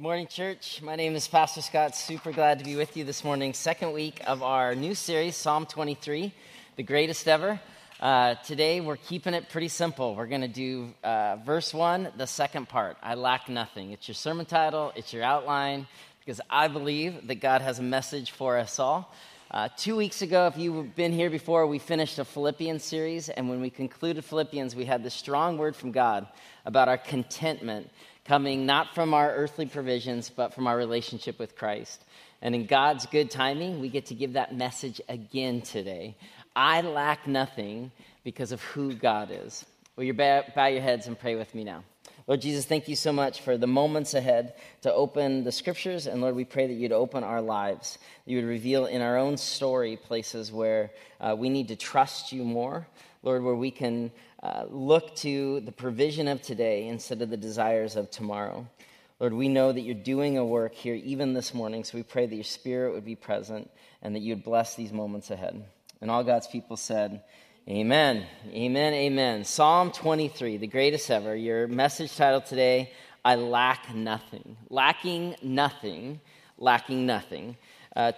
[0.00, 0.80] Good morning, church.
[0.80, 1.94] My name is Pastor Scott.
[1.94, 3.52] Super glad to be with you this morning.
[3.52, 6.32] Second week of our new series, Psalm 23,
[6.76, 7.60] the greatest ever.
[8.00, 10.14] Uh, today, we're keeping it pretty simple.
[10.14, 13.90] We're going to do uh, verse one, the second part I lack nothing.
[13.90, 15.86] It's your sermon title, it's your outline,
[16.20, 19.12] because I believe that God has a message for us all.
[19.50, 23.50] Uh, two weeks ago, if you've been here before, we finished a Philippians series, and
[23.50, 26.26] when we concluded Philippians, we had this strong word from God
[26.64, 27.90] about our contentment
[28.24, 32.04] coming not from our earthly provisions, but from our relationship with Christ.
[32.42, 36.16] And in God's good timing, we get to give that message again today.
[36.56, 37.90] I lack nothing
[38.24, 39.64] because of who God is.
[39.96, 41.84] Will you bow, bow your heads and pray with me now?
[42.26, 46.06] Lord Jesus, thank you so much for the moments ahead to open the scriptures.
[46.06, 49.36] And Lord, we pray that you'd open our lives, you would reveal in our own
[49.36, 52.86] story places where uh, we need to trust you more.
[53.22, 54.12] Lord, where we can
[54.42, 58.66] uh, look to the provision of today instead of the desires of tomorrow.
[59.18, 62.24] Lord, we know that you're doing a work here even this morning, so we pray
[62.24, 65.62] that your spirit would be present and that you'd bless these moments ahead.
[66.00, 67.22] And all God's people said,
[67.68, 68.24] Amen.
[68.48, 68.94] Amen.
[68.94, 69.44] Amen.
[69.44, 71.36] Psalm 23, the greatest ever.
[71.36, 72.90] Your message title today,
[73.22, 74.56] I lack nothing.
[74.70, 76.20] Lacking nothing.
[76.56, 77.58] Lacking nothing.
[77.94, 78.12] Uh,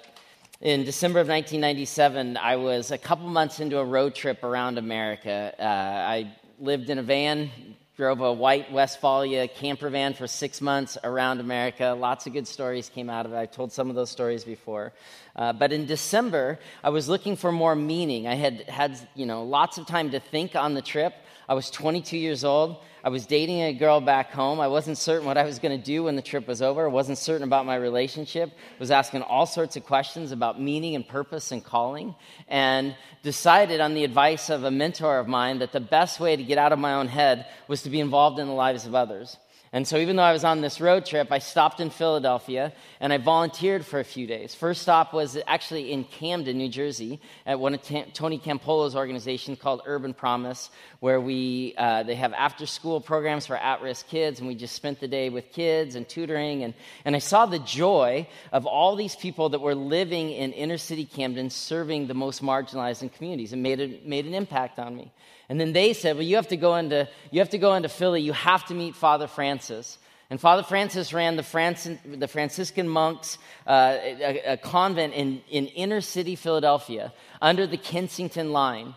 [0.62, 5.52] in December of 1997, I was a couple months into a road trip around America.
[5.58, 7.50] Uh, I lived in a van,
[7.96, 11.96] drove a white Westfalia camper van for six months around America.
[11.98, 13.36] Lots of good stories came out of it.
[13.36, 14.92] I've told some of those stories before.
[15.34, 18.28] Uh, but in December, I was looking for more meaning.
[18.28, 21.12] I had had you know lots of time to think on the trip.
[21.52, 22.78] I was 22 years old.
[23.04, 24.58] I was dating a girl back home.
[24.58, 26.86] I wasn't certain what I was going to do when the trip was over.
[26.86, 28.48] I wasn't certain about my relationship.
[28.48, 32.14] I was asking all sorts of questions about meaning and purpose and calling,
[32.48, 36.42] and decided on the advice of a mentor of mine that the best way to
[36.42, 39.36] get out of my own head was to be involved in the lives of others.
[39.74, 43.10] And so, even though I was on this road trip, I stopped in Philadelphia and
[43.10, 44.54] I volunteered for a few days.
[44.54, 49.58] First stop was actually in Camden, New Jersey, at one of T- Tony Campolo's organizations
[49.58, 50.68] called Urban Promise,
[51.00, 54.74] where we uh, they have after school programs for at risk kids, and we just
[54.74, 56.64] spent the day with kids and tutoring.
[56.64, 56.74] And,
[57.06, 61.06] and I saw the joy of all these people that were living in inner city
[61.06, 63.54] Camden, serving the most marginalized in communities.
[63.54, 65.10] It made, a, made an impact on me.
[65.52, 67.90] And then they said, Well, you have to go into, you have to go into
[67.90, 68.22] Philly.
[68.22, 69.98] You have to meet Father Francis.
[70.30, 73.36] And Father Francis ran the, Francis, the Franciscan monks,
[73.66, 78.94] uh, a, a, convent in, in inner city Philadelphia under the Kensington line.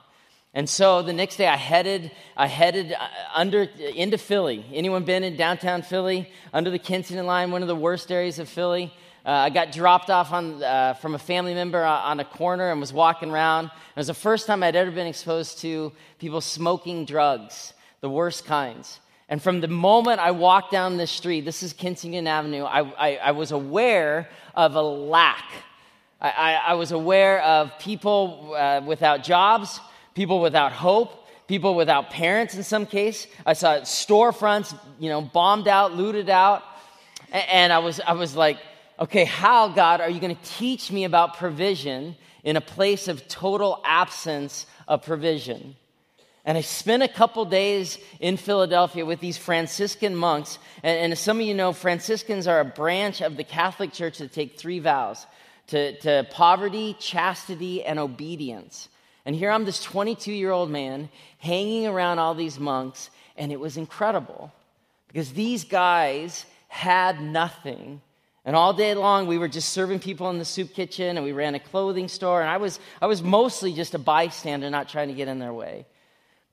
[0.54, 4.66] And so the next day I headed, I headed uh, under, into Philly.
[4.72, 6.30] Anyone been in downtown Philly?
[6.54, 8.94] Under the Kensington line, one of the worst areas of Philly?
[9.26, 12.80] Uh, I got dropped off on, uh, from a family member on a corner and
[12.80, 13.66] was walking around.
[13.66, 18.46] It was the first time I'd ever been exposed to people smoking drugs, the worst
[18.46, 19.00] kinds.
[19.28, 23.16] And from the moment I walked down this street, this is Kensington Avenue, I, I,
[23.16, 25.46] I was aware of a lack.
[26.22, 29.80] I, I, I was aware of people uh, without jobs,
[30.14, 33.26] people without hope, people without parents in some case.
[33.44, 36.62] I saw storefronts, you know, bombed out, looted out.
[37.32, 38.60] And, and I, was, I was like,
[39.00, 43.28] okay, how, God, are you going to teach me about provision in a place of
[43.28, 45.76] total absence of provision?
[46.46, 50.60] And I spent a couple days in Philadelphia with these Franciscan monks.
[50.84, 54.20] And, and, as some of you know, Franciscans are a branch of the Catholic Church
[54.20, 55.26] that take three vows
[55.68, 58.90] to, to poverty, chastity, and obedience.
[59.26, 63.60] And here I'm this 22 year old man hanging around all these monks, and it
[63.60, 64.54] was incredible
[65.08, 68.02] because these guys had nothing
[68.46, 71.32] and all day long, we were just serving people in the soup kitchen, and we
[71.32, 72.42] ran a clothing store.
[72.42, 75.54] And I was, I was mostly just a bystander, not trying to get in their
[75.54, 75.88] way.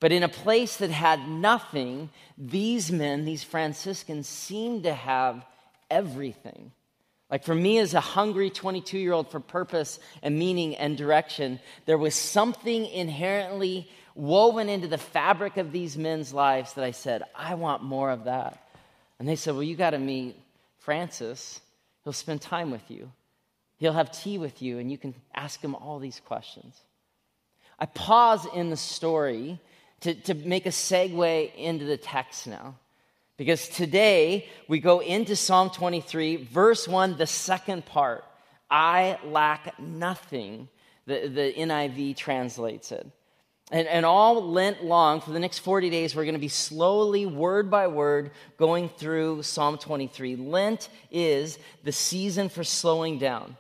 [0.01, 2.09] But in a place that had nothing,
[2.39, 5.45] these men, these Franciscans, seemed to have
[5.91, 6.73] everything.
[7.31, 11.61] Like for me, as a hungry 22 year old for purpose and meaning and direction,
[11.87, 17.23] there was something inherently woven into the fabric of these men's lives that I said,
[17.35, 18.67] I want more of that.
[19.19, 20.37] And they said, Well, you got to meet
[20.79, 21.61] Francis.
[22.05, 23.11] He'll spend time with you.
[23.79, 26.81] He'll have tea with you, and you can ask him all these questions.
[27.79, 29.59] I pause in the story
[30.01, 32.77] to, to make a segue into the text now.
[33.37, 38.25] Because today we go into Psalm 23, verse 1, the second part.
[38.71, 40.69] I lack nothing,
[41.07, 43.07] the, the NIV translates it.
[43.73, 47.25] And, and all Lent long, for the next 40 days, we're going to be slowly,
[47.25, 50.37] word by word, going through Psalm 23.
[50.37, 53.57] Lent is the season for slowing down.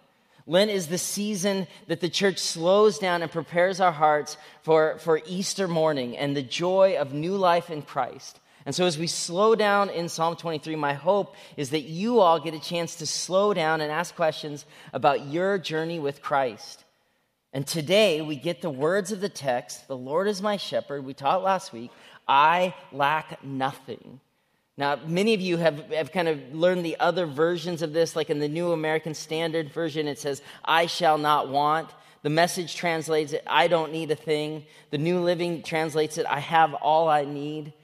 [0.46, 5.22] Lent is the season that the church slows down and prepares our hearts for, for
[5.24, 8.38] Easter morning and the joy of new life in Christ.
[8.66, 12.38] And so, as we slow down in Psalm 23, my hope is that you all
[12.38, 16.81] get a chance to slow down and ask questions about your journey with Christ.
[17.52, 21.04] And today, we get the words of the text The Lord is my shepherd.
[21.04, 21.90] We taught last week,
[22.26, 24.20] I lack nothing.
[24.78, 28.30] Now, many of you have, have kind of learned the other versions of this, like
[28.30, 31.90] in the New American Standard Version, it says, I shall not want.
[32.22, 34.64] The message translates it, I don't need a thing.
[34.90, 37.74] The New Living translates it, I have all I need.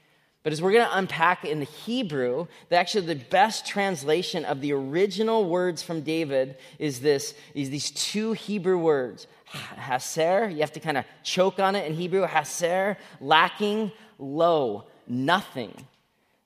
[0.44, 4.62] But as we're going to unpack in the Hebrew, the, actually the best translation of
[4.62, 9.26] the original words from David is this is these two Hebrew words.
[9.52, 12.26] Haser, you have to kind of choke on it in Hebrew.
[12.26, 15.74] Haser, lacking, low, nothing.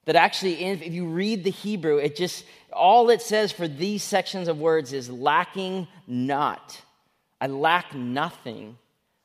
[0.04, 4.48] That actually, if you read the Hebrew, it just, all it says for these sections
[4.48, 6.80] of words is lacking not.
[7.40, 8.76] I lack nothing.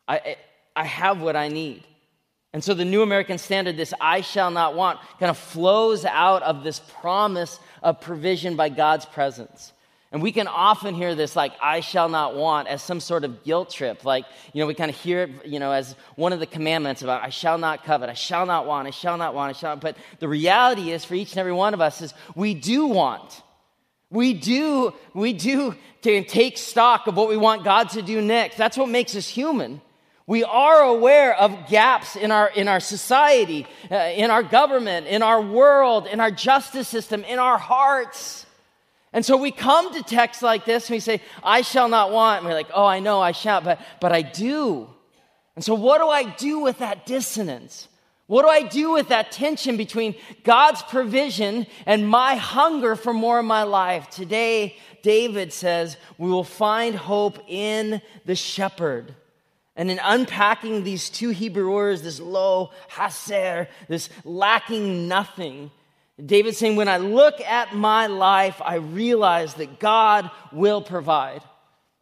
[0.07, 0.37] I,
[0.75, 1.83] I have what I need.
[2.53, 6.43] And so the New American Standard, this I shall not want, kind of flows out
[6.43, 9.73] of this promise of provision by God's presence.
[10.11, 13.43] And we can often hear this like, I shall not want, as some sort of
[13.43, 14.05] guilt trip.
[14.05, 17.01] Like, you know, we kind of hear it, you know, as one of the commandments
[17.01, 19.71] about, I shall not covet, I shall not want, I shall not want, I shall
[19.71, 19.81] not.
[19.81, 23.41] But the reality is, for each and every one of us, is we do want.
[24.09, 28.55] We do, we do take stock of what we want God to do next.
[28.55, 29.81] That's what makes us human.
[30.25, 35.21] We are aware of gaps in our, in our society, uh, in our government, in
[35.21, 38.45] our world, in our justice system, in our hearts.
[39.17, 42.37] And so we come to texts like this and we say, I shall not want.
[42.37, 44.87] And we're like, oh, I know I shall, but, but I do.
[45.55, 47.87] And so what do I do with that dissonance?
[48.27, 53.39] What do I do with that tension between God's provision and my hunger for more
[53.39, 54.07] in my life?
[54.11, 59.15] Today, David says, we will find hope in the shepherd.
[59.75, 65.71] And in unpacking these two Hebrew words, this lo, haser, this lacking nothing,
[66.23, 71.43] David's saying, when I look at my life, I realize that God will provide.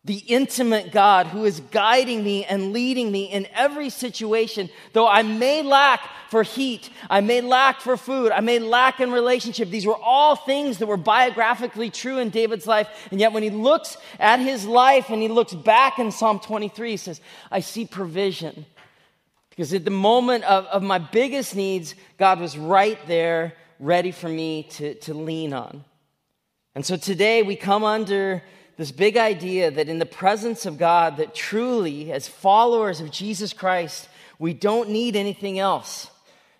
[0.05, 5.23] The intimate God who is guiding me and leading me in every situation, though I
[5.23, 9.69] may lack for heat, I may lack for food, I may lack in relationship.
[9.69, 12.87] These were all things that were biographically true in David's life.
[13.11, 16.91] And yet, when he looks at his life and he looks back in Psalm 23,
[16.91, 17.19] he says,
[17.51, 18.65] I see provision.
[19.49, 24.29] Because at the moment of, of my biggest needs, God was right there ready for
[24.29, 25.83] me to, to lean on.
[26.75, 28.43] And so today we come under
[28.77, 33.53] this big idea that in the presence of God, that truly, as followers of Jesus
[33.53, 36.09] Christ, we don't need anything else.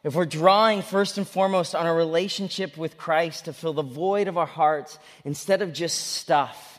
[0.03, 4.27] If we're drawing first and foremost on a relationship with Christ to fill the void
[4.27, 6.74] of our hearts instead of just stuff.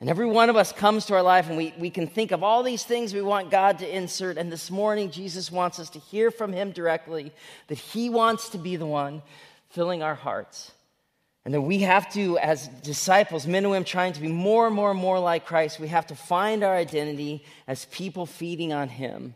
[0.00, 2.42] And every one of us comes to our life and we, we can think of
[2.42, 4.38] all these things we want God to insert.
[4.38, 7.32] And this morning, Jesus wants us to hear from Him directly
[7.68, 9.20] that He wants to be the one
[9.68, 10.72] filling our hearts.
[11.44, 14.74] And that we have to, as disciples, men and women trying to be more and
[14.74, 18.88] more and more like Christ, we have to find our identity as people feeding on
[18.88, 19.34] Him,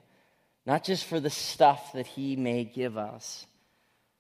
[0.67, 3.47] not just for the stuff that He may give us.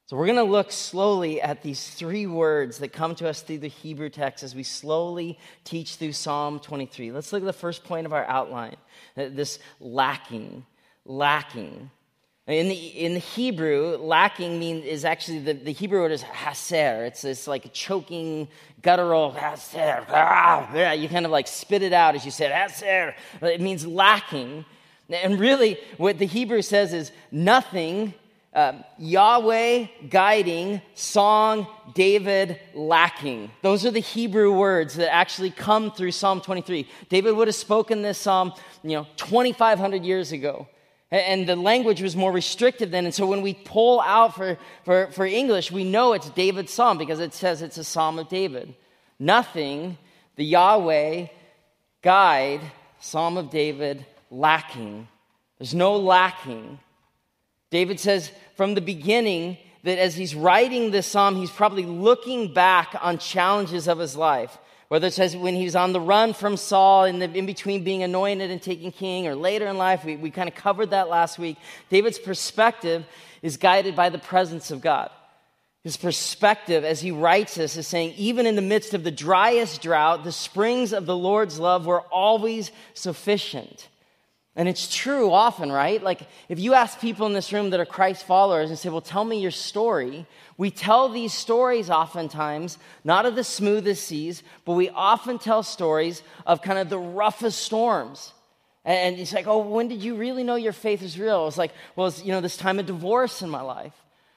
[0.06, 3.60] So, we're going to look slowly at these three words that come to us through
[3.60, 7.10] the Hebrew text as we slowly teach through Psalm 23.
[7.10, 8.76] Let's look at the first point of our outline
[9.16, 10.66] this lacking,
[11.06, 11.90] lacking.
[12.46, 17.06] In the, in the Hebrew, lacking mean, is actually the, the Hebrew word is haser.
[17.06, 18.48] It's this like choking,
[18.82, 20.04] guttural haser.
[20.10, 23.14] Ah, you kind of like spit it out as you say haser.
[23.40, 24.66] It means lacking.
[25.08, 28.12] And really, what the Hebrew says is nothing
[28.54, 33.50] uh, Yahweh guiding, song, David lacking.
[33.62, 36.88] Those are the Hebrew words that actually come through Psalm 23.
[37.08, 40.68] David would have spoken this psalm, you know, 2,500 years ago.
[41.10, 43.04] And the language was more restrictive then.
[43.04, 46.98] And so when we pull out for, for, for English, we know it's David's psalm
[46.98, 48.74] because it says it's a psalm of David.
[49.18, 49.98] Nothing,
[50.36, 51.26] the Yahweh
[52.02, 52.60] guide,
[53.00, 55.06] psalm of David, lacking.
[55.58, 56.78] There's no lacking.
[57.74, 62.94] David says from the beginning that as he's writing this psalm, he's probably looking back
[63.02, 64.56] on challenges of his life.
[64.86, 67.82] Whether it says when he was on the run from Saul, in, the, in between
[67.82, 71.08] being anointed and taking king, or later in life, we, we kind of covered that
[71.08, 71.56] last week.
[71.90, 73.04] David's perspective
[73.42, 75.10] is guided by the presence of God.
[75.82, 79.82] His perspective, as he writes this, is saying, even in the midst of the driest
[79.82, 83.88] drought, the springs of the Lord's love were always sufficient.
[84.56, 86.00] And it's true often, right?
[86.00, 89.00] Like if you ask people in this room that are Christ followers and say, Well,
[89.00, 94.74] tell me your story, we tell these stories oftentimes, not of the smoothest seas, but
[94.74, 98.32] we often tell stories of kind of the roughest storms.
[98.84, 101.48] And it's like, Oh, when did you really know your faith is real?
[101.48, 103.94] It's like, Well, it's, you know, this time of divorce in my life.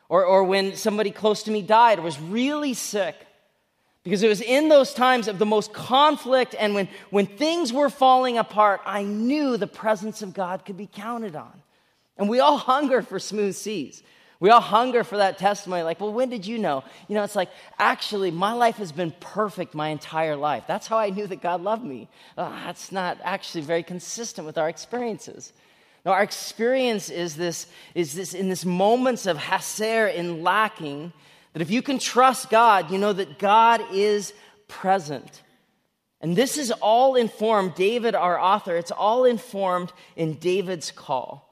[0.09, 3.26] or, or when somebody close to me died was really sick.
[4.07, 7.89] Because it was in those times of the most conflict and when, when things were
[7.89, 11.51] falling apart, I knew the presence of God could be counted on.
[12.17, 14.01] And we all hunger for smooth seas.
[14.39, 15.83] We all hunger for that testimony.
[15.83, 16.85] Like, well, when did you know?
[17.09, 17.49] You know, it's like,
[17.79, 20.63] actually, my life has been perfect my entire life.
[20.67, 22.07] That's how I knew that God loved me.
[22.37, 25.51] Uh, that's not actually very consistent with our experiences.
[26.05, 31.11] Now, our experience is this, is this in this moments of haser in lacking,
[31.57, 34.31] that if you can trust God, you know that God is
[34.67, 35.41] present.
[36.21, 41.46] And this is all informed, David, our author, it's all informed in David's call.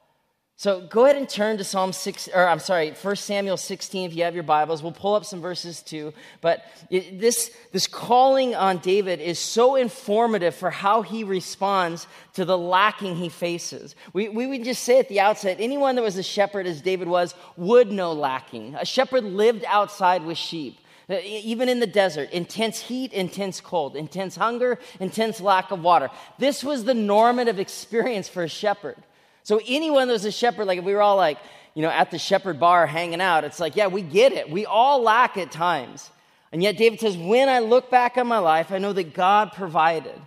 [0.57, 4.15] So go ahead and turn to Psalm 6, or I'm sorry, 1 Samuel 16 if
[4.15, 4.81] you have your Bibles.
[4.81, 6.13] We'll pull up some verses too.
[6.39, 12.45] But it, this, this calling on David is so informative for how he responds to
[12.45, 13.97] the lacking he faces.
[14.13, 17.09] We, we would just say at the outset anyone that was a shepherd, as David
[17.09, 18.75] was, would know lacking.
[18.75, 20.79] A shepherd lived outside with sheep.
[21.07, 26.09] Uh, even in the desert, intense heat, intense cold, intense hunger, intense lack of water.
[26.39, 28.97] This was the normative experience for a shepherd.
[29.45, 31.37] So anyone that was a shepherd, like if we were all like,
[31.75, 34.49] you know, at the shepherd bar hanging out, it's like, yeah, we get it.
[34.49, 36.09] We all lack at times.
[36.51, 39.51] And yet David says, when I look back on my life, I know that God
[39.51, 40.19] provided.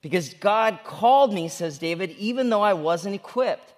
[0.00, 3.74] Because God called me, says David, even though I wasn't equipped.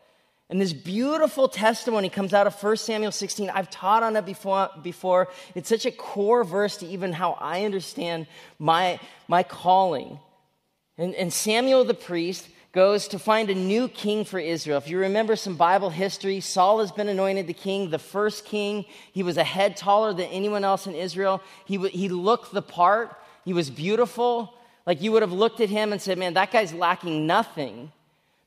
[0.49, 3.51] And this beautiful testimony comes out of 1 Samuel 16.
[3.51, 4.71] I've taught on it before.
[4.81, 5.29] before.
[5.57, 8.29] It's such a core verse to even how I understand
[8.61, 10.21] my, my calling.
[10.97, 14.79] And, and Samuel the priest goes to find a new king for Israel.
[14.79, 18.85] If you remember some Bible history, Saul has been anointed the king, the first king.
[19.13, 21.41] He was a head taller than anyone else in Israel.
[21.65, 24.53] He, he looked the part, he was beautiful.
[24.87, 27.93] Like you would have looked at him and said, Man, that guy's lacking nothing.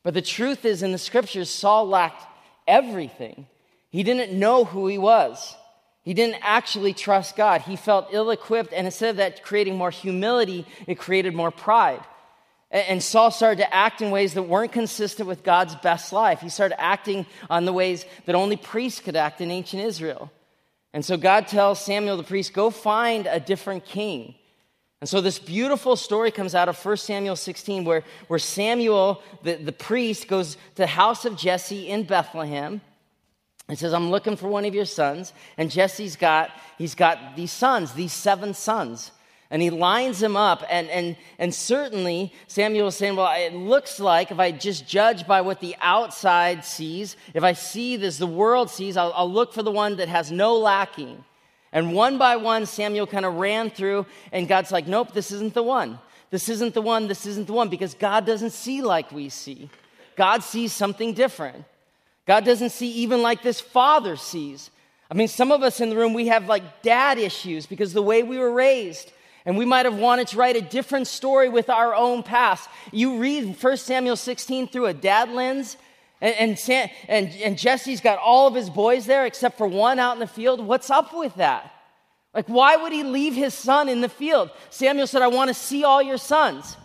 [0.03, 2.24] But the truth is, in the scriptures, Saul lacked
[2.67, 3.48] everything.
[3.89, 5.55] He didn't know who he was.
[6.03, 7.62] He didn't actually trust God.
[7.62, 12.01] He felt ill equipped, and instead of that creating more humility, it created more pride.
[12.70, 16.42] And Saul started to act in ways that weren't consistent with God's best life.
[16.42, 20.30] He started acting on the ways that only priests could act in ancient Israel.
[20.94, 24.36] And so God tells Samuel the priest, go find a different king.
[25.00, 29.56] And so this beautiful story comes out of 1 Samuel 16, where, where Samuel, the,
[29.56, 32.82] the priest, goes to the house of Jesse in Bethlehem.
[33.70, 35.34] and says, I'm looking for one of your sons.
[35.58, 39.12] And Jesse's got, he's got these sons, these seven sons.
[39.50, 40.63] And he lines them up.
[40.70, 45.25] And, and, and certainly, Samuel is saying, Well, it looks like if I just judge
[45.25, 49.54] by what the outside sees, if I see this, the world sees, I'll, I'll look
[49.54, 51.24] for the one that has no lacking.
[51.72, 55.54] And one by one, Samuel kind of ran through, and God's like, Nope, this isn't
[55.54, 56.00] the one.
[56.30, 57.08] This isn't the one.
[57.08, 57.70] This isn't the one.
[57.70, 59.70] Because God doesn't see like we see,
[60.16, 61.63] God sees something different.
[62.25, 64.70] God doesn't see even like this father sees.
[65.10, 68.01] I mean, some of us in the room, we have like dad issues because the
[68.01, 69.13] way we were raised.
[69.48, 72.68] And we might have wanted to write a different story with our own past.
[72.92, 75.77] You read 1 Samuel 16 through a dad lens,
[76.20, 80.16] and, and, and, and Jesse's got all of his boys there except for one out
[80.16, 80.60] in the field.
[80.60, 81.72] What's up with that?
[82.34, 84.51] Like, why would he leave his son in the field?
[84.70, 86.75] Samuel said, I want to see all your sons.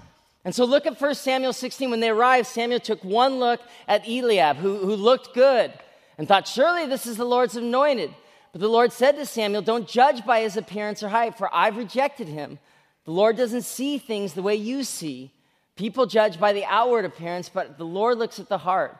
[0.44, 1.90] And so look at 1 Samuel 16.
[1.90, 5.72] When they arrived, Samuel took one look at Eliab, who, who looked good,
[6.16, 8.14] and thought, Surely this is the Lord's anointed.
[8.52, 11.76] But the Lord said to Samuel, Don't judge by his appearance or height, for I've
[11.76, 12.58] rejected him.
[13.04, 15.32] The Lord doesn't see things the way you see.
[15.74, 18.98] People judge by the outward appearance, but the Lord looks at the heart.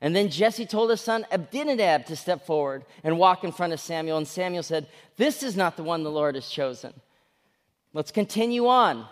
[0.00, 3.80] And then Jesse told his son Abinadab to step forward and walk in front of
[3.80, 4.18] Samuel.
[4.18, 6.92] And Samuel said, This is not the one the Lord has chosen.
[7.92, 9.06] Let's continue on.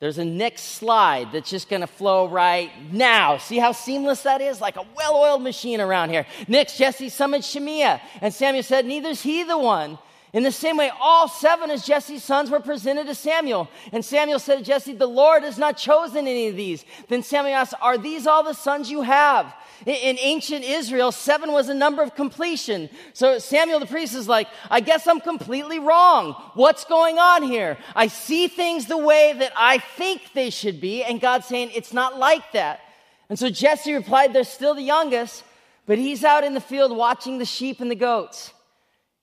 [0.00, 3.36] There's a next slide that's just to flow right now.
[3.36, 4.58] See how seamless that is?
[4.58, 6.26] Like a well oiled machine around here.
[6.48, 9.98] Next, Jesse summoned Shimea, and Samuel said, Neither's he the one.
[10.32, 13.68] In the same way, all seven of Jesse's sons were presented to Samuel.
[13.92, 16.84] And Samuel said to Jesse, The Lord has not chosen any of these.
[17.08, 19.52] Then Samuel asked, Are these all the sons you have?
[19.86, 22.90] In ancient Israel, seven was a number of completion.
[23.12, 26.34] So Samuel the priest is like, I guess I'm completely wrong.
[26.54, 27.76] What's going on here?
[27.96, 31.02] I see things the way that I think they should be.
[31.02, 32.80] And God's saying, It's not like that.
[33.28, 35.42] And so Jesse replied, They're still the youngest,
[35.86, 38.52] but he's out in the field watching the sheep and the goats.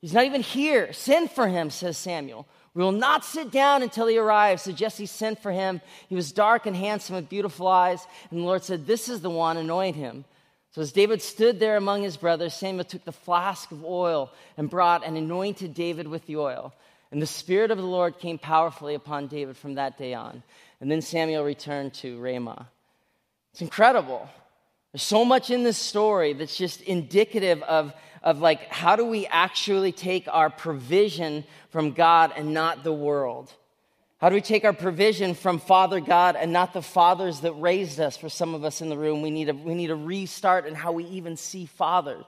[0.02, 0.94] He's not even here.
[0.94, 2.48] Send for him, says Samuel.
[2.74, 4.62] We will not sit down until he arrives.
[4.62, 5.82] So Jesse sent for him.
[6.10, 8.06] He was dark and handsome with beautiful eyes.
[8.30, 10.26] And the Lord said, This is the one, anoint him.
[10.72, 14.70] So as David stood there among his brothers, Samuel took the flask of oil and
[14.70, 16.72] brought and anointed David with the oil.
[17.12, 20.44] And the Spirit of the Lord came powerfully upon David from that day on.
[20.80, 22.68] And then Samuel returned to Ramah.
[23.54, 24.30] It's incredible.
[24.94, 29.28] There's so much in this story that's just indicative of, of like how do we
[29.28, 33.54] actually take our provision from God and not the world?
[34.20, 38.00] How do we take our provision from Father God and not the fathers that raised
[38.00, 38.18] us?
[38.18, 40.74] For some of us in the room, we need a, we need a restart in
[40.74, 42.24] how we even see Father.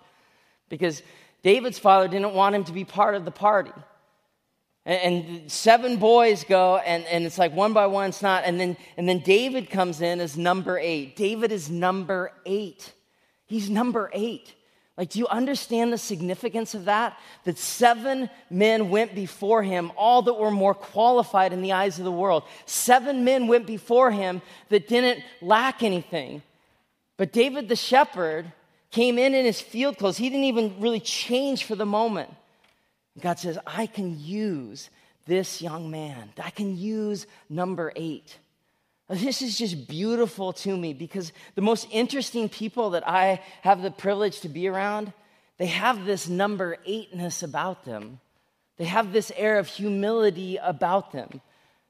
[0.69, 1.01] Because
[1.41, 3.71] David's father didn't want him to be part of the party.
[4.89, 8.43] And, and, seven boys go, and, and it's like one by one, it's not.
[8.43, 11.15] And then, and then David comes in as number eight.
[11.15, 12.91] David is number eight.
[13.45, 14.51] He's number eight.
[14.97, 17.19] Like, do you understand the significance of that?
[17.43, 22.05] That seven men went before him, all that were more qualified in the eyes of
[22.05, 22.41] the world.
[22.65, 26.41] Seven men went before him that didn't lack anything.
[27.15, 28.51] But David the shepherd
[28.89, 30.17] came in in his field clothes.
[30.17, 32.31] He didn't even really change for the moment.
[33.21, 34.89] God says, I can use
[35.25, 36.31] this young man.
[36.43, 38.37] I can use number eight.
[39.09, 43.89] This is just beautiful to me because the most interesting people that I have the
[43.89, 45.13] privilege to be around,
[45.57, 48.19] they have this number eightness about them.
[48.77, 51.41] They have this air of humility about them.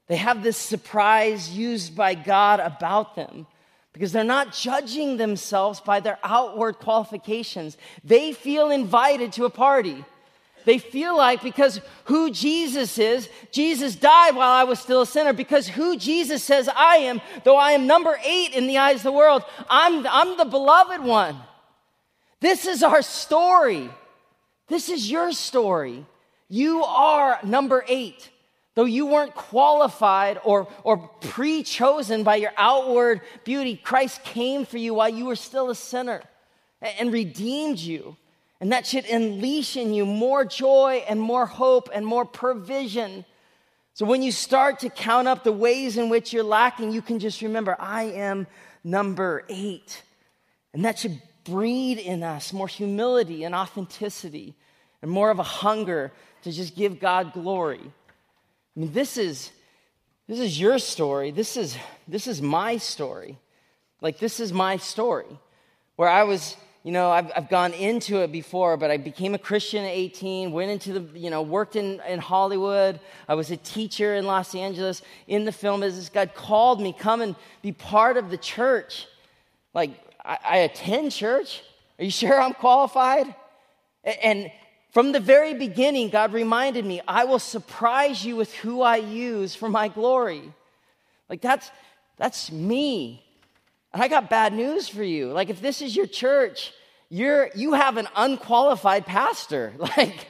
[0.06, 3.46] They have this surprise used by God about them
[3.92, 7.76] because they're not judging themselves by their outward qualifications.
[8.02, 10.04] They feel invited to a party.
[10.64, 15.32] They feel like because who Jesus is, Jesus died while I was still a sinner.
[15.32, 19.02] Because who Jesus says I am, though I am number eight in the eyes of
[19.04, 21.36] the world, I'm, I'm the beloved one.
[22.40, 23.90] This is our story.
[24.68, 26.06] This is your story.
[26.48, 28.30] You are number eight.
[28.74, 34.78] Though you weren't qualified or, or pre chosen by your outward beauty, Christ came for
[34.78, 36.22] you while you were still a sinner
[36.80, 38.16] and, and redeemed you.
[38.60, 43.24] And that should unleash in you more joy and more hope and more provision.
[43.94, 47.18] So when you start to count up the ways in which you're lacking, you can
[47.18, 48.46] just remember, I am
[48.84, 50.02] number eight.
[50.74, 54.54] And that should breed in us more humility and authenticity
[55.02, 56.12] and more of a hunger
[56.42, 57.80] to just give God glory.
[57.82, 59.50] I mean, this is,
[60.28, 61.30] this is your story.
[61.30, 61.76] This is,
[62.06, 63.38] this is my story.
[64.00, 65.38] Like, this is my story
[65.96, 69.38] where I was you know, I've, I've gone into it before, but I became a
[69.38, 73.00] Christian at 18, went into the, you know, worked in, in Hollywood.
[73.28, 76.08] I was a teacher in Los Angeles in the film business.
[76.08, 79.06] God called me, come and be part of the church.
[79.74, 79.90] Like,
[80.24, 81.62] I, I attend church.
[81.98, 83.34] Are you sure I'm qualified?
[84.22, 84.50] And
[84.92, 89.54] from the very beginning, God reminded me, I will surprise you with who I use
[89.54, 90.50] for my glory.
[91.28, 91.70] Like, that's,
[92.16, 93.22] that's me.
[93.92, 95.32] And I got bad news for you.
[95.32, 96.72] Like, if this is your church,
[97.08, 99.72] you're, you have an unqualified pastor.
[99.78, 100.26] Like,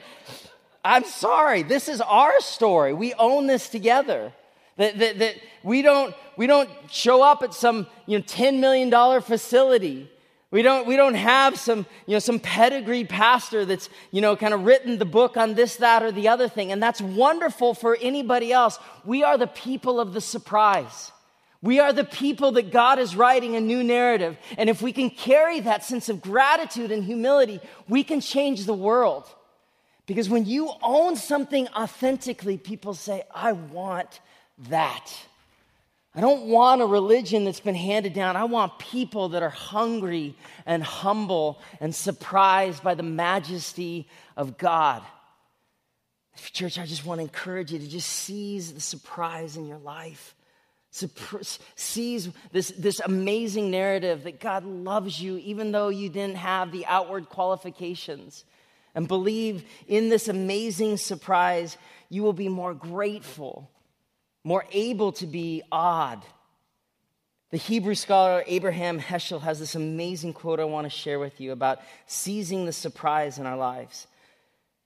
[0.83, 2.93] I'm sorry, this is our story.
[2.93, 4.33] We own this together.
[4.77, 9.21] That, that, that we, don't, we don't show up at some you know, $10 million
[9.21, 10.09] facility.
[10.49, 14.53] We don't, we don't have some, you know, some pedigree pastor that's, you know, kind
[14.53, 16.71] of written the book on this, that, or the other thing.
[16.71, 18.79] And that's wonderful for anybody else.
[19.05, 21.11] We are the people of the surprise.
[21.63, 24.37] We are the people that God is writing a new narrative.
[24.57, 28.73] And if we can carry that sense of gratitude and humility, we can change the
[28.73, 29.25] world.
[30.07, 34.21] Because when you own something authentically, people say, I want
[34.69, 35.13] that.
[36.15, 38.35] I don't want a religion that's been handed down.
[38.35, 45.03] I want people that are hungry and humble and surprised by the majesty of God.
[46.53, 50.33] Church, I just want to encourage you to just seize the surprise in your life
[50.91, 56.85] sees this, this amazing narrative that God loves you even though you didn't have the
[56.85, 58.43] outward qualifications.
[58.93, 61.77] And believe in this amazing surprise,
[62.09, 63.71] you will be more grateful,
[64.43, 66.21] more able to be awed.
[67.51, 71.53] The Hebrew scholar Abraham Heschel has this amazing quote I want to share with you
[71.53, 74.07] about seizing the surprise in our lives.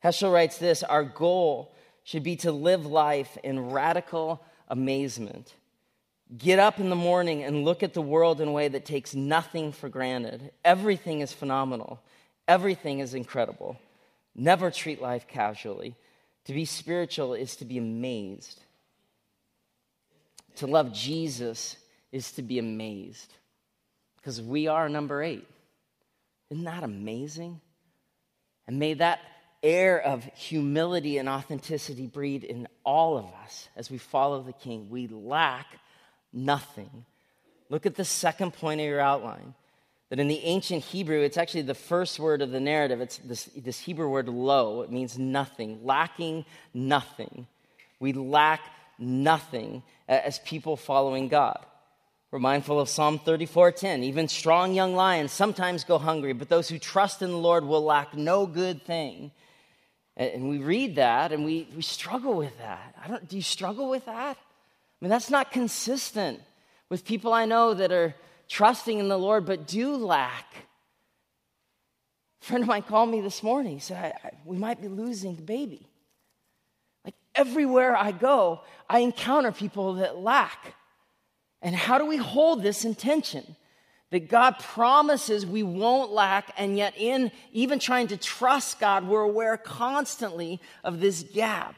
[0.04, 5.56] Heschel writes this Our goal should be to live life in radical amazement
[6.36, 9.14] Get up in the morning and look at the world in a way that takes
[9.14, 10.52] nothing for granted.
[10.64, 12.02] Everything is phenomenal,
[12.48, 13.78] everything is incredible.
[14.38, 15.96] Never treat life casually.
[16.46, 18.60] To be spiritual is to be amazed.
[20.58, 21.78] To love Jesus
[22.12, 23.34] is to be amazed
[24.18, 25.48] because we are number eight.
[26.50, 27.62] Isn't that amazing?
[28.68, 29.20] And may that
[29.64, 34.90] air of humility and authenticity breed in all of us as we follow the King.
[34.90, 35.68] We lack
[36.36, 37.06] nothing.
[37.70, 39.56] Look at the second point of your outline.
[40.10, 43.02] That in the ancient Hebrew, it's actually the first word of the narrative.
[43.02, 44.82] It's this, this Hebrew word lo.
[44.84, 46.46] It means nothing, lacking
[46.76, 47.48] nothing.
[48.00, 48.62] We lack
[49.00, 51.66] nothing as people following God.
[52.30, 54.04] We're mindful of Psalm 34:10.
[54.04, 57.84] Even strong young lions sometimes go hungry, but those who trust in the Lord will
[57.84, 59.32] lack no good thing.
[60.18, 62.96] And we read that and we, we struggle with that.
[63.04, 64.38] I don't, do you struggle with that?
[65.06, 66.42] Mean, that's not consistent
[66.90, 68.16] with people I know that are
[68.50, 70.56] trusting in the Lord but do lack.
[72.42, 73.74] A friend of mine called me this morning.
[73.74, 75.88] He said, I, I, We might be losing the baby.
[77.04, 80.74] Like everywhere I go, I encounter people that lack.
[81.62, 83.56] And how do we hold this intention?
[84.10, 89.22] That God promises we won't lack, and yet, in even trying to trust God, we're
[89.22, 91.76] aware constantly of this gap.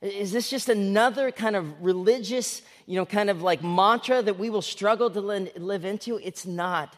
[0.00, 4.48] Is this just another kind of religious, you know, kind of like mantra that we
[4.48, 6.20] will struggle to live into?
[6.22, 6.96] It's not.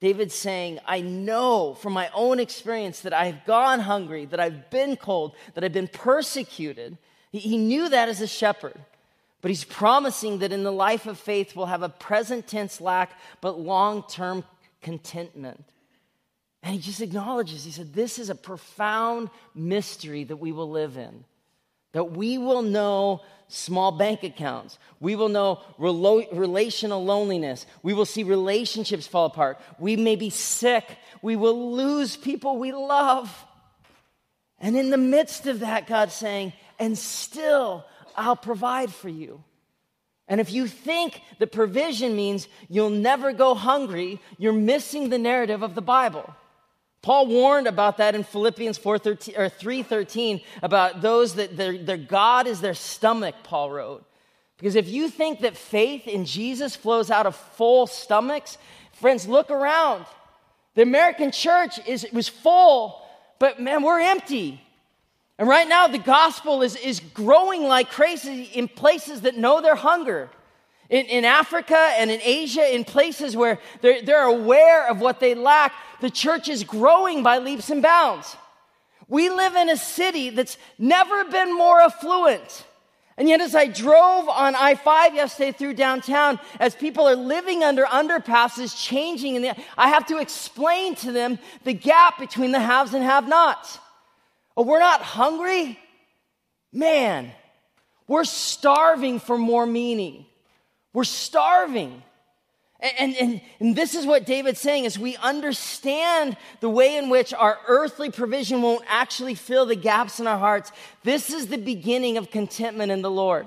[0.00, 4.96] David's saying, I know from my own experience that I've gone hungry, that I've been
[4.96, 6.96] cold, that I've been persecuted.
[7.30, 8.80] He knew that as a shepherd.
[9.42, 13.18] But he's promising that in the life of faith, we'll have a present tense lack,
[13.40, 14.44] but long term
[14.82, 15.64] contentment.
[16.62, 20.96] And he just acknowledges, he said, This is a profound mystery that we will live
[20.96, 21.24] in.
[21.92, 24.78] That we will know small bank accounts.
[25.00, 27.66] We will know relo- relational loneliness.
[27.82, 29.60] We will see relationships fall apart.
[29.78, 30.84] We may be sick.
[31.20, 33.44] We will lose people we love.
[34.60, 37.84] And in the midst of that, God's saying, and still
[38.16, 39.42] I'll provide for you.
[40.28, 45.62] And if you think that provision means you'll never go hungry, you're missing the narrative
[45.62, 46.36] of the Bible.
[47.02, 52.46] Paul warned about that in Philippians 4:13 or 3:13 about those that their, their God
[52.46, 54.04] is their stomach, Paul wrote.
[54.58, 58.58] Because if you think that faith in Jesus flows out of full stomachs,
[58.92, 60.04] friends, look around.
[60.74, 63.02] The American church is was full,
[63.38, 64.60] but man, we're empty.
[65.38, 69.74] And right now, the gospel is, is growing like crazy in places that know their
[69.74, 70.28] hunger.
[70.90, 75.34] In, in Africa and in Asia, in places where they're, they're aware of what they
[75.34, 78.36] lack, the church is growing by leaps and bounds.
[79.08, 82.64] We live in a city that's never been more affluent.
[83.16, 87.62] And yet, as I drove on I 5 yesterday through downtown, as people are living
[87.62, 92.94] under underpasses, changing, and I have to explain to them the gap between the haves
[92.94, 93.78] and have nots.
[94.56, 95.78] Oh, we're not hungry?
[96.72, 97.30] Man,
[98.08, 100.24] we're starving for more meaning.
[100.92, 102.02] We're starving.
[102.80, 107.34] And, and, and this is what David's saying is we understand the way in which
[107.34, 110.72] our earthly provision won't actually fill the gaps in our hearts.
[111.04, 113.46] This is the beginning of contentment in the Lord.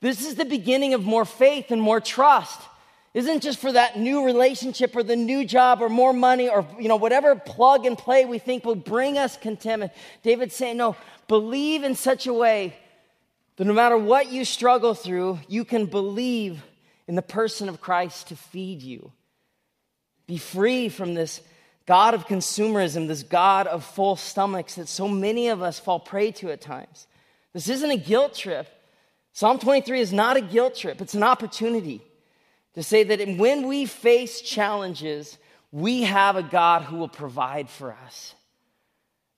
[0.00, 2.60] This is the beginning of more faith and more trust
[3.14, 6.88] isn't just for that new relationship or the new job or more money or you
[6.88, 9.90] know whatever plug and play we think will bring us contentment
[10.22, 10.94] david's saying no
[11.26, 12.76] believe in such a way
[13.58, 16.64] that no matter what you struggle through you can believe
[17.06, 19.12] in the person of christ to feed you.
[20.26, 21.42] Be free from this
[21.84, 26.30] god of consumerism this god of full stomachs that so many of us fall prey
[26.32, 27.06] to at times.
[27.52, 28.68] This isn't a guilt trip.
[29.32, 31.00] Psalm 23 is not a guilt trip.
[31.00, 32.00] It's an opportunity
[32.74, 35.38] to say that when we face challenges,
[35.72, 38.34] we have a God who will provide for us.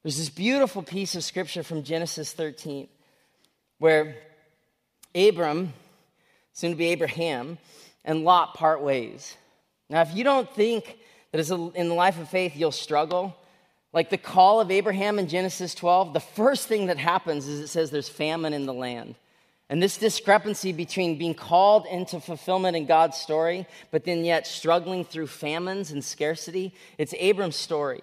[0.02, 2.88] There's this beautiful piece of scripture from Genesis 13
[3.80, 4.14] where
[5.14, 5.72] Abram,
[6.52, 7.58] soon to be Abraham,
[8.04, 9.36] and Lot part ways.
[9.88, 10.98] Now, if you don't think
[11.32, 13.36] that in the life of faith you'll struggle,
[13.92, 17.68] like the call of Abraham in Genesis 12, the first thing that happens is it
[17.68, 19.16] says there's famine in the land.
[19.70, 25.04] And this discrepancy between being called into fulfillment in God's story, but then yet struggling
[25.04, 28.02] through famines and scarcity, it's Abram's story.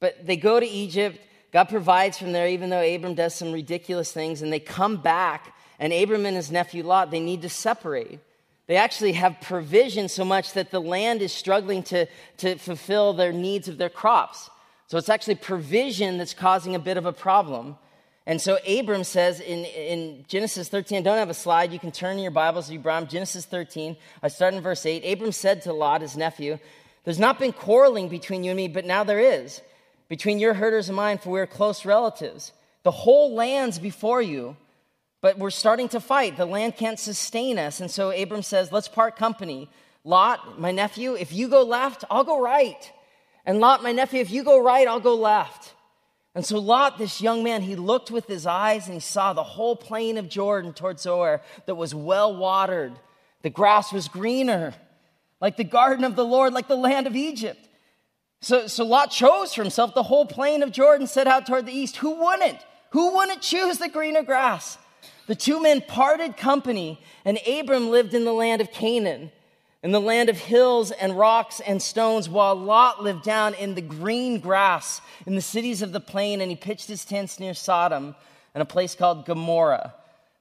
[0.00, 1.20] But they go to Egypt,
[1.52, 5.54] God provides from there, even though Abram does some ridiculous things, and they come back,
[5.78, 8.20] and Abram and his nephew Lot, they need to separate.
[8.66, 12.06] They actually have provision so much that the land is struggling to,
[12.38, 14.50] to fulfill their needs of their crops.
[14.88, 17.76] So it's actually provision that's causing a bit of a problem.
[18.26, 21.72] And so Abram says in, in Genesis 13, I don't have a slide.
[21.72, 23.08] You can turn in your Bibles if you brought them.
[23.08, 25.02] Genesis 13, I start in verse 8.
[25.10, 26.58] Abram said to Lot, his nephew,
[27.04, 29.62] There's not been quarreling between you and me, but now there is,
[30.08, 32.52] between your herders and mine, for we are close relatives.
[32.82, 34.56] The whole land's before you,
[35.20, 36.36] but we're starting to fight.
[36.36, 37.80] The land can't sustain us.
[37.80, 39.68] And so Abram says, Let's part company.
[40.04, 42.92] Lot, my nephew, if you go left, I'll go right.
[43.44, 45.74] And Lot, my nephew, if you go right, I'll go left.
[46.34, 49.42] And so Lot, this young man, he looked with his eyes and he saw the
[49.42, 52.92] whole plain of Jordan towards Zoar that was well watered.
[53.42, 54.74] The grass was greener,
[55.40, 57.67] like the garden of the Lord, like the land of Egypt.
[58.40, 61.72] So, so Lot chose for himself the whole plain of Jordan, set out toward the
[61.72, 61.96] east.
[61.96, 62.58] Who wouldn't?
[62.90, 64.78] Who wouldn't choose the greener grass?
[65.26, 69.30] The two men parted company, and Abram lived in the land of Canaan.
[69.82, 73.80] in the land of hills and rocks and stones, while Lot lived down in the
[73.80, 78.16] green grass in the cities of the plain, and he pitched his tents near Sodom
[78.54, 79.94] and a place called Gomorrah.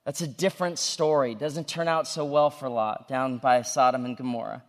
[0.06, 1.36] That's a different story.
[1.36, 4.64] Doesn't turn out so well for Lot down by Sodom and Gomorrah.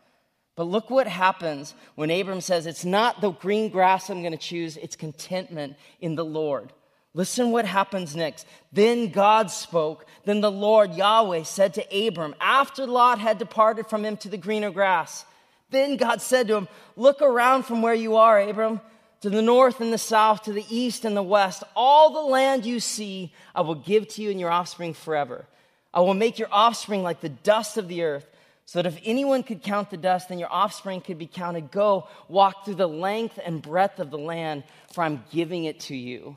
[0.59, 4.37] But look what happens when Abram says, It's not the green grass I'm going to
[4.37, 6.73] choose, it's contentment in the Lord.
[7.15, 8.45] Listen what happens next.
[8.73, 10.05] Then God spoke.
[10.25, 14.37] Then the Lord Yahweh said to Abram, after Lot had departed from him to the
[14.37, 15.25] greener grass,
[15.71, 18.81] then God said to him, Look around from where you are, Abram,
[19.21, 21.63] to the north and the south, to the east and the west.
[21.77, 25.47] All the land you see, I will give to you and your offspring forever.
[25.95, 28.29] I will make your offspring like the dust of the earth,
[28.69, 31.71] so that if anyone could count the dust, then your offspring could be counted.
[31.71, 35.97] Go, walk through the length and breadth of the land, for I'm giving it to
[35.97, 36.37] you.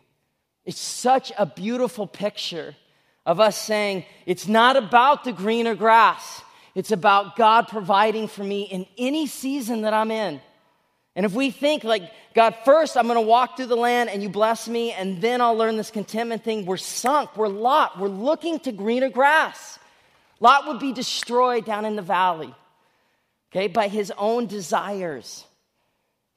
[0.63, 2.74] It's such a beautiful picture
[3.26, 6.41] of us saying, it's not about the greener grass.
[6.74, 10.39] It's about God providing for me in any season that I'm in.
[11.17, 14.30] And if we think like, God, first I'm to walk through the land and you
[14.30, 18.58] bless me, and then I'll learn this contentment thing, we're sunk, we're Lot, we're looking
[18.62, 19.80] to greener grass.
[20.41, 22.54] Lot would be destroyed down in the valley,
[23.51, 25.45] okay, by his own desires.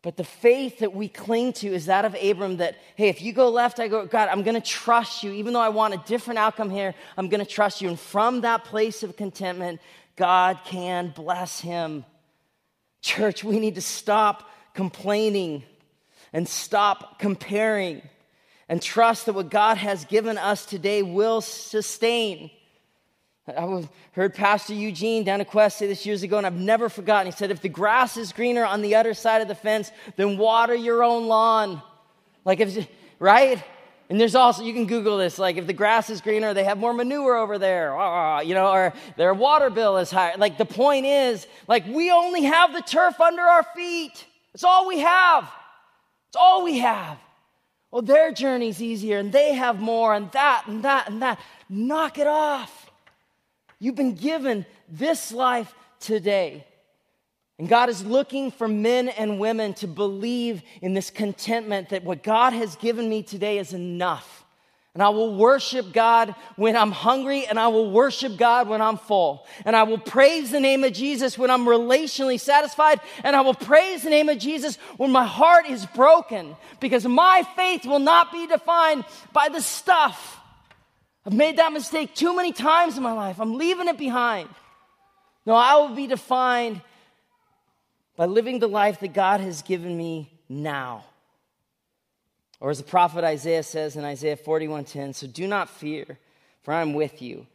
[0.02, 3.32] But the faith that we cling to is that of Abram that, hey, if you
[3.32, 5.32] go left, I go, God, I'm going to trust you.
[5.32, 7.88] Even though I want a different outcome here, I'm going to trust you.
[7.88, 9.80] And from that place of contentment,
[10.16, 12.04] God can bless him.
[13.00, 15.62] Church, we need to stop complaining
[16.34, 18.02] and stop comparing
[18.68, 22.50] and trust that what God has given us today will sustain.
[23.46, 27.30] I heard Pastor Eugene down at Quest say this years ago, and I've never forgotten.
[27.30, 30.38] He said, If the grass is greener on the other side of the fence, then
[30.38, 31.82] water your own lawn.
[32.46, 33.62] Like, if, right?
[34.08, 36.78] And there's also, you can Google this, like, if the grass is greener, they have
[36.78, 37.90] more manure over there,
[38.42, 40.34] you know, or their water bill is higher.
[40.36, 44.26] Like, the point is, like, we only have the turf under our feet.
[44.54, 45.50] It's all we have.
[46.28, 47.18] It's all we have.
[47.90, 51.38] Well, their journey's easier, and they have more, and that, and that, and that.
[51.68, 52.83] Knock it off.
[53.78, 56.66] You've been given this life today.
[57.58, 62.22] And God is looking for men and women to believe in this contentment that what
[62.22, 64.44] God has given me today is enough.
[64.92, 68.96] And I will worship God when I'm hungry, and I will worship God when I'm
[68.96, 69.44] full.
[69.64, 73.54] And I will praise the name of Jesus when I'm relationally satisfied, and I will
[73.54, 78.30] praise the name of Jesus when my heart is broken, because my faith will not
[78.30, 80.40] be defined by the stuff
[81.26, 83.40] I've made that mistake too many times in my life.
[83.40, 84.48] I'm leaving it behind.
[85.46, 86.80] No, I will be defined
[88.16, 91.04] by living the life that God has given me now.
[92.60, 96.18] Or as the prophet Isaiah says in Isaiah 41:10, so do not fear,
[96.62, 97.46] for I am with you.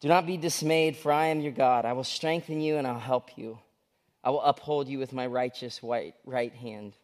[0.00, 1.84] Do not be dismayed, for I am your God.
[1.84, 3.58] I will strengthen you and I'll help you.
[4.22, 6.94] I will uphold you with my righteous white, right hand.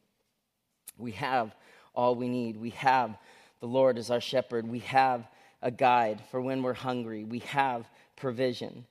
[0.98, 1.54] We have
[1.94, 2.56] all we need.
[2.56, 3.16] We have
[3.60, 4.68] the Lord as our shepherd.
[4.68, 5.26] We have
[5.62, 7.24] a guide for when we're hungry.
[7.24, 8.84] We have provision.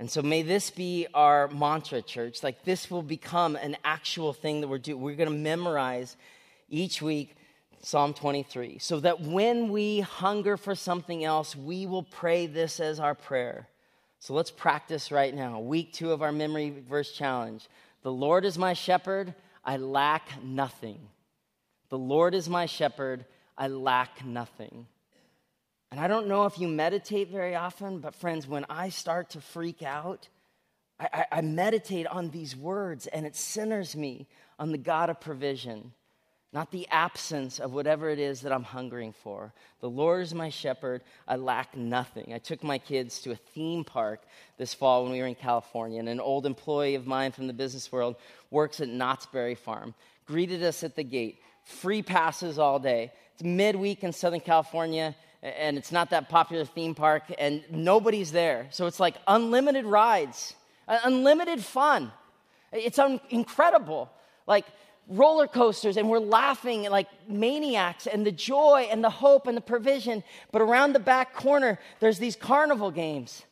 [0.00, 2.42] And so may this be our mantra, church.
[2.42, 5.00] Like this will become an actual thing that we're doing.
[5.00, 6.16] We're going to memorize
[6.68, 7.36] each week
[7.82, 12.98] Psalm 23 so that when we hunger for something else, we will pray this as
[12.98, 13.68] our prayer.
[14.18, 15.60] So let's practice right now.
[15.60, 17.68] Week two of our memory verse challenge.
[18.02, 20.98] The Lord is my shepherd, I lack nothing.
[21.90, 24.86] The Lord is my shepherd, I lack nothing.
[25.90, 29.40] And I don't know if you meditate very often, but friends, when I start to
[29.40, 30.28] freak out,
[30.98, 34.26] I, I, I, meditate on these words and it centers me
[34.58, 35.92] on the God of provision,
[36.52, 39.52] not the absence of whatever it is that I'm hungering for.
[39.80, 42.32] The Lord is my shepherd, I lack nothing.
[42.32, 44.22] I took my kids to a theme park
[44.56, 47.52] this fall when we were in California, and an old employee of mine from the
[47.52, 48.16] business world
[48.50, 49.94] works at Knott's Berry Farm,
[50.26, 53.12] greeted us at the gate, free passes all day.
[53.34, 58.66] It's midweek in Southern California and it's not that popular theme park, and nobody's there.
[58.70, 60.54] So it's like unlimited rides,
[60.88, 62.10] uh, unlimited fun.
[62.72, 64.10] It's un- incredible.
[64.46, 64.64] Like
[65.06, 69.60] roller coasters, and we're laughing like maniacs, and the joy and the hope and the
[69.60, 70.24] provision.
[70.50, 73.44] But around the back corner, there's these carnival games.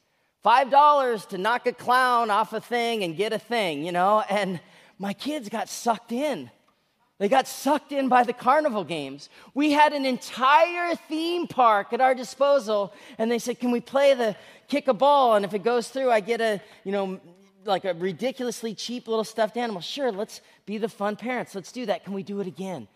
[0.45, 4.25] $5 to knock a clown off a thing and get a thing, you know?
[4.29, 4.61] And
[4.99, 6.51] my kids got sucked in.
[7.23, 9.29] They got sucked in by the carnival games.
[9.55, 14.13] We had an entire theme park at our disposal, and they said, Can we play
[14.15, 14.35] the
[14.67, 15.37] kick a ball?
[15.37, 17.21] And if it goes through, I get a, you know,
[17.65, 19.81] like a ridiculously cheap little stuffed animal.
[19.81, 21.55] Sure, let's be the fun parents.
[21.55, 22.03] Let's do that.
[22.03, 22.89] Can we do it again?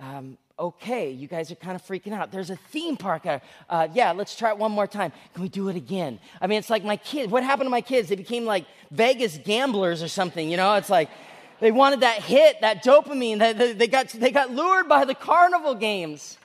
[0.00, 2.32] Um, okay, you guys are kind of freaking out.
[2.32, 3.26] There's a theme park.
[3.68, 5.12] Uh, yeah, let's try it one more time.
[5.34, 6.18] Can we do it again?
[6.40, 7.30] I mean, it's like my kids.
[7.30, 8.08] What happened to my kids?
[8.08, 10.74] They became like Vegas gamblers or something, you know?
[10.74, 11.10] It's like
[11.62, 13.38] they wanted that hit, that dopamine.
[13.38, 16.36] They, they, got, they got lured by the carnival games.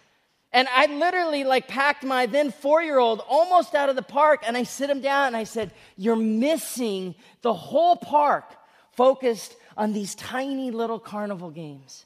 [0.52, 4.44] And I literally like packed my then four year old almost out of the park
[4.46, 8.46] and I sit him down and I said, You're missing the whole park
[8.92, 12.06] focused on these tiny little carnival games.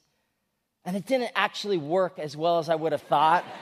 [0.86, 3.44] And it didn't actually work as well as I would have thought.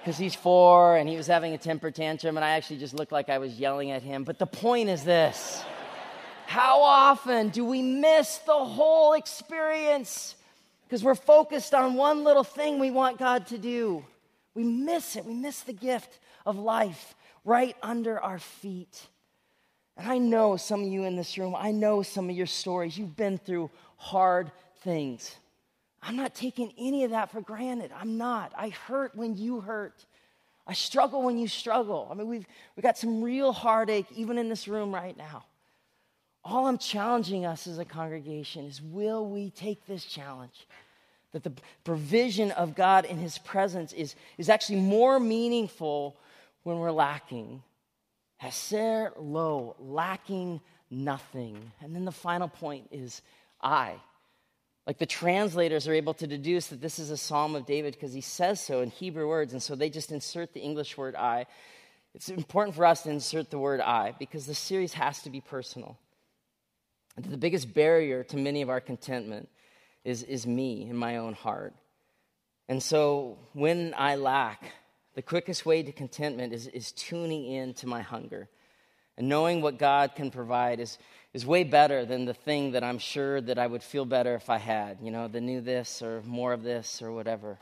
[0.00, 3.12] Because he's four and he was having a temper tantrum, and I actually just looked
[3.12, 4.24] like I was yelling at him.
[4.24, 5.62] But the point is this
[6.52, 10.36] how often do we miss the whole experience?
[10.84, 14.04] Because we're focused on one little thing we want God to do.
[14.54, 15.24] We miss it.
[15.24, 17.14] We miss the gift of life
[17.46, 19.06] right under our feet.
[19.96, 22.98] And I know some of you in this room, I know some of your stories.
[22.98, 25.34] You've been through hard things.
[26.02, 27.92] I'm not taking any of that for granted.
[27.98, 28.52] I'm not.
[28.58, 30.04] I hurt when you hurt.
[30.66, 32.08] I struggle when you struggle.
[32.10, 35.44] I mean, we've, we've got some real heartache even in this room right now.
[36.44, 40.66] All I'm challenging us as a congregation is will we take this challenge?
[41.32, 41.52] That the
[41.84, 46.16] provision of God in His presence is, is actually more meaningful
[46.62, 47.62] when we're lacking.
[48.42, 51.72] Haser lo, lacking nothing.
[51.80, 53.22] And then the final point is
[53.60, 53.94] I.
[54.86, 58.12] Like the translators are able to deduce that this is a psalm of David because
[58.12, 61.46] he says so in Hebrew words, and so they just insert the English word I.
[62.14, 65.40] It's important for us to insert the word I because the series has to be
[65.40, 65.96] personal.
[67.16, 69.48] And the biggest barrier to many of our contentment
[70.04, 71.74] is, is me in my own heart.
[72.68, 74.72] And so when I lack,
[75.14, 78.48] the quickest way to contentment is, is tuning in to my hunger.
[79.18, 80.98] And knowing what God can provide is,
[81.34, 84.48] is way better than the thing that I'm sure that I would feel better if
[84.48, 87.58] I had, you know, the new this or more of this or whatever.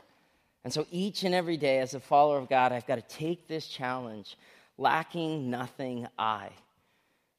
[0.63, 3.47] And so each and every day, as a follower of God, I've got to take
[3.47, 4.37] this challenge,
[4.77, 6.49] lacking nothing I.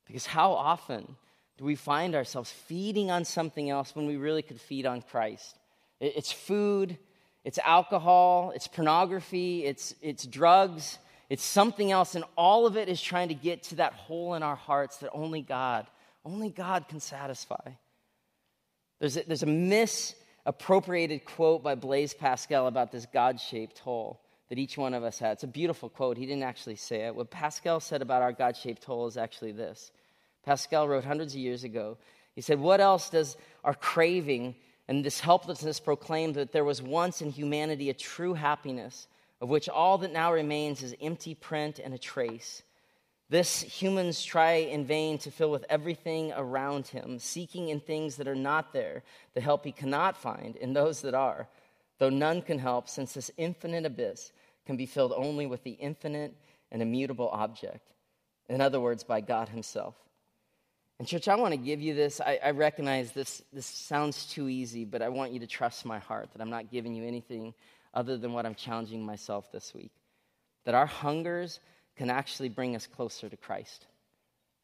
[0.06, 1.16] Because how often
[1.58, 5.58] do we find ourselves feeding on something else when we really could feed on Christ?
[6.00, 6.98] It's food,
[7.44, 10.98] it's alcohol, it's pornography, it's, it's drugs,
[11.30, 14.42] it's something else, and all of it is trying to get to that hole in
[14.42, 15.86] our hearts that only God
[16.24, 17.72] only God can satisfy.
[19.00, 24.58] There's a, there's a misappropriated quote by Blaise Pascal about this God shaped hole that
[24.58, 25.32] each one of us had.
[25.32, 26.16] It's a beautiful quote.
[26.16, 27.14] He didn't actually say it.
[27.14, 29.90] What Pascal said about our God shaped hole is actually this
[30.44, 31.98] Pascal wrote hundreds of years ago.
[32.34, 34.54] He said, What else does our craving
[34.88, 39.06] and this helplessness proclaim that there was once in humanity a true happiness,
[39.40, 42.62] of which all that now remains is empty print and a trace?
[43.28, 48.28] This humans try in vain to fill with everything around him, seeking in things that
[48.28, 49.02] are not there
[49.32, 51.48] the help he cannot find in those that are,
[51.98, 54.32] though none can help, since this infinite abyss
[54.66, 56.34] can be filled only with the infinite
[56.70, 57.92] and immutable object.
[58.48, 59.94] In other words, by God Himself.
[61.02, 62.20] And, church, I want to give you this.
[62.20, 65.98] I, I recognize this, this sounds too easy, but I want you to trust my
[65.98, 67.54] heart that I'm not giving you anything
[67.92, 69.90] other than what I'm challenging myself this week.
[70.64, 71.58] That our hungers
[71.96, 73.84] can actually bring us closer to Christ.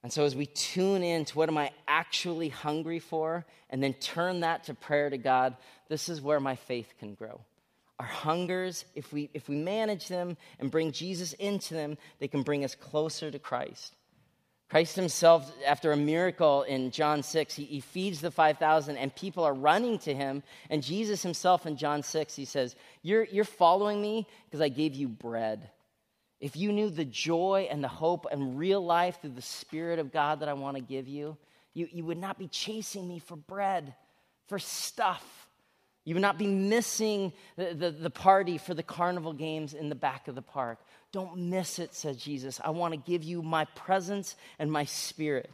[0.04, 3.94] And so, as we tune in to what am I actually hungry for, and then
[3.94, 5.56] turn that to prayer to God,
[5.88, 7.40] this is where my faith can grow.
[7.98, 12.44] Our hungers, if we, if we manage them and bring Jesus into them, they can
[12.44, 13.96] bring us closer to Christ.
[14.68, 19.44] Christ himself, after a miracle in John 6, he, he feeds the 5,000 and people
[19.44, 20.42] are running to him.
[20.68, 24.94] And Jesus himself in John 6, he says, You're, you're following me because I gave
[24.94, 25.70] you bread.
[26.38, 30.12] If you knew the joy and the hope and real life through the Spirit of
[30.12, 31.38] God that I want to give you,
[31.72, 33.94] you, you would not be chasing me for bread,
[34.48, 35.47] for stuff.
[36.08, 39.94] You would not be missing the, the, the, party for the carnival games in the
[39.94, 40.78] back of the park.
[41.12, 42.62] Don't miss it, said Jesus.
[42.64, 45.50] I want to give you my presence and my spirit.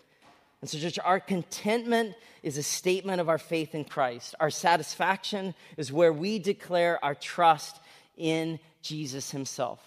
[0.61, 2.15] And so, church, our contentment
[2.45, 4.37] is a statement of our faith in Christ.
[4.39, 7.81] Our satisfaction is where we declare our trust
[8.17, 9.81] in Jesus himself.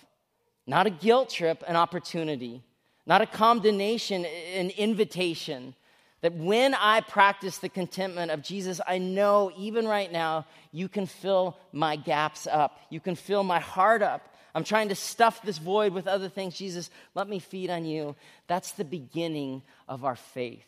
[0.66, 2.62] Not a guilt trip, an opportunity.
[3.06, 5.76] Not a condemnation, an invitation.
[6.22, 11.06] That when I practice the contentment of Jesus, I know even right now, you can
[11.06, 12.80] fill my gaps up.
[12.90, 14.34] You can fill my heart up.
[14.56, 16.58] I'm trying to stuff this void with other things.
[16.58, 18.16] Jesus, let me feed on you.
[18.48, 20.66] That's the beginning of our faith.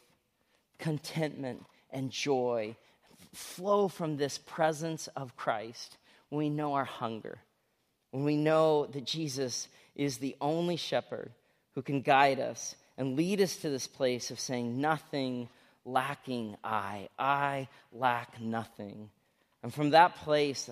[0.77, 2.75] Contentment and joy
[3.33, 5.97] flow from this presence of Christ
[6.29, 7.39] when we know our hunger,
[8.11, 11.31] when we know that Jesus is the only shepherd
[11.75, 15.49] who can guide us and lead us to this place of saying, Nothing
[15.85, 17.07] lacking I.
[17.17, 19.09] I lack nothing.
[19.63, 20.69] And from that place,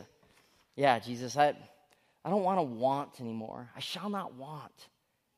[0.75, 1.55] Yeah, Jesus, I,
[2.23, 3.69] I don't want to want anymore.
[3.75, 4.73] I shall not want.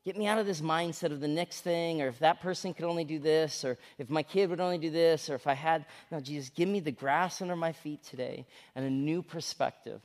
[0.03, 2.85] Get me out of this mindset of the next thing, or if that person could
[2.85, 5.85] only do this, or if my kid would only do this, or if I had.
[6.11, 10.01] No, Jesus, give me the grass under my feet today and a new perspective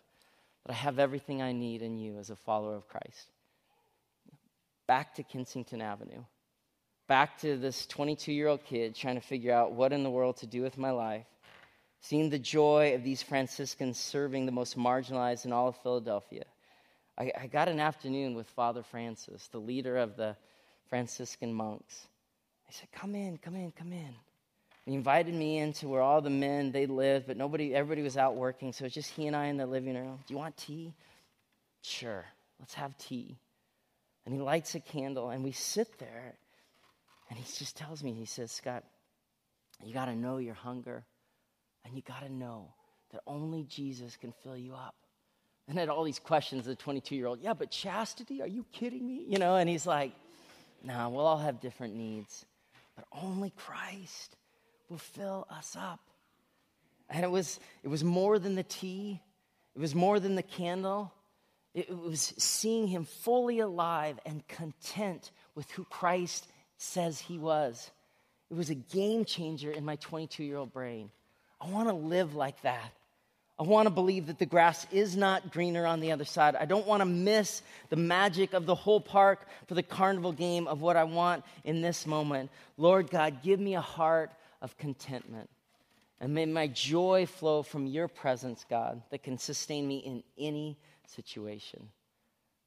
[0.66, 3.30] that I have everything I need in you as a follower of Christ.
[4.86, 6.24] Back to Kensington Avenue.
[7.06, 10.38] Back to this 22 year old kid trying to figure out what in the world
[10.38, 11.26] to do with my life.
[12.00, 16.44] Seeing the joy of these Franciscans serving the most marginalized in all of Philadelphia
[17.16, 20.36] I, I got an afternoon with Father Francis, the leader of the
[20.88, 22.08] Franciscan monks.
[22.66, 24.14] He said, Come in, come in, come in.
[24.84, 28.34] he invited me into where all the men they lived, but nobody, everybody was out
[28.34, 30.18] working, so it's just he and I in the living room.
[30.26, 30.92] Do you want tea?
[31.82, 32.24] Sure,
[32.58, 33.36] let's have tea.
[34.26, 36.34] And he lights a candle, and we sit there,
[37.34, 38.84] and he just tells me, he says, Scott,
[39.84, 41.04] you got to know your hunger,
[41.84, 42.72] and you got to know
[43.10, 44.94] that only Jesus can fill you up
[45.66, 49.04] and had all these questions, the 22 year old, yeah, but chastity, are you kidding
[49.04, 49.24] me?
[49.26, 50.12] You know, and he's like,
[50.84, 52.46] no, nah, we'll all have different needs,
[52.94, 54.36] but only Christ
[54.88, 56.00] will fill us up.
[57.10, 59.20] And it was, it was more than the tea,
[59.74, 61.12] it was more than the candle.
[61.74, 67.90] It was seeing him fully alive and content with who Christ says he was.
[68.50, 71.10] It was a game changer in my 22 year old brain.
[71.60, 72.92] I want to live like that.
[73.58, 76.56] I want to believe that the grass is not greener on the other side.
[76.56, 80.66] I don't want to miss the magic of the whole park for the carnival game
[80.66, 82.50] of what I want in this moment.
[82.76, 85.48] Lord God, give me a heart of contentment.
[86.20, 90.76] And may my joy flow from your presence, God, that can sustain me in any
[91.06, 91.88] situation.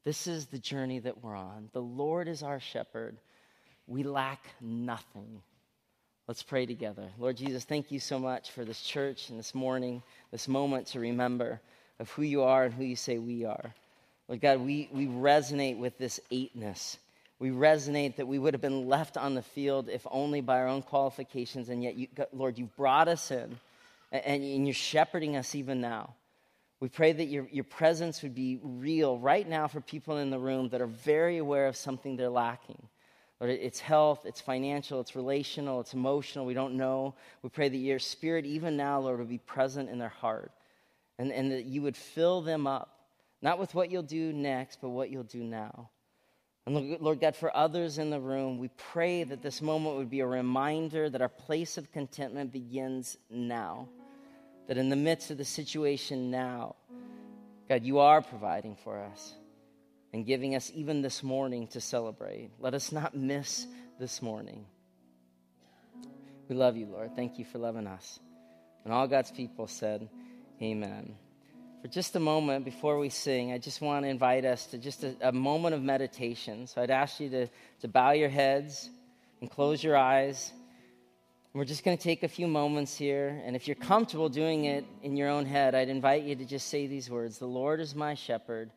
[0.05, 1.69] This is the journey that we're on.
[1.73, 3.17] The Lord is our shepherd.
[3.87, 5.41] We lack nothing.
[6.27, 7.09] Let's pray together.
[7.17, 10.99] Lord Jesus, thank you so much for this church and this morning, this moment to
[10.99, 11.61] remember
[11.99, 13.73] of who you are and who you say we are.
[14.27, 16.97] Lord God, we, we resonate with this eightness.
[17.39, 20.67] We resonate that we would have been left on the field if only by our
[20.67, 23.57] own qualifications, and yet, you, Lord, you've brought us in,
[24.11, 26.13] and, and you're shepherding us even now.
[26.79, 30.39] We pray that your, your presence would be real right now for people in the
[30.39, 32.81] room that are very aware of something they're lacking.
[33.39, 36.45] Lord, it's health, it's financial, it's relational, it's emotional.
[36.45, 37.13] We don't know.
[37.43, 40.51] We pray that your spirit, even now, Lord, would be present in their heart
[41.19, 43.05] and, and that you would fill them up,
[43.41, 45.89] not with what you'll do next, but what you'll do now.
[46.65, 50.19] And Lord God, for others in the room, we pray that this moment would be
[50.19, 53.87] a reminder that our place of contentment begins now.
[54.67, 56.75] That in the midst of the situation now,
[57.69, 59.33] God, you are providing for us
[60.13, 62.51] and giving us even this morning to celebrate.
[62.59, 63.67] Let us not miss
[63.99, 64.65] this morning.
[66.47, 67.15] We love you, Lord.
[67.15, 68.19] Thank you for loving us.
[68.85, 70.07] And all God's people said,
[70.61, 71.15] Amen.
[71.81, 75.03] For just a moment before we sing, I just want to invite us to just
[75.03, 76.65] a, a moment of meditation.
[76.65, 77.47] So I'd ask you to,
[77.81, 78.89] to bow your heads
[79.41, 80.51] and close your eyes.
[81.53, 83.41] We're just going to take a few moments here.
[83.45, 86.67] And if you're comfortable doing it in your own head, I'd invite you to just
[86.69, 88.71] say these words The Lord is my shepherd.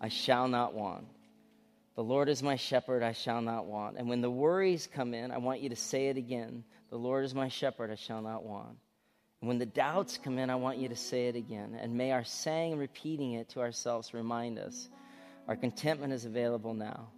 [0.00, 1.06] I shall not want.
[1.94, 3.96] The Lord is my shepherd, I shall not want.
[3.96, 6.62] And when the worries come in, I want you to say it again.
[6.90, 8.76] The Lord is my shepherd, I shall not want.
[9.40, 11.78] And when the doubts come in, I want you to say it again.
[11.80, 14.88] And may our saying and repeating it to ourselves remind us
[15.48, 17.08] our contentment is available now.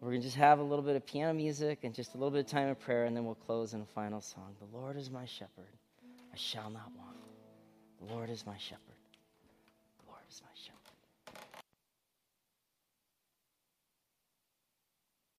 [0.00, 2.32] We're going to just have a little bit of piano music and just a little
[2.32, 4.56] bit of time of prayer, and then we'll close in a final song.
[4.58, 5.76] The Lord is my shepherd,
[6.32, 7.16] I shall not want.
[8.00, 8.91] The Lord is my shepherd.